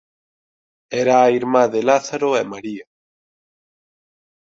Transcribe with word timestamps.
Era 1.01 1.15
a 1.23 1.29
irmá 1.39 1.63
de 1.73 1.81
Lázaro 1.89 2.29
e 2.41 2.43
María. 2.53 2.85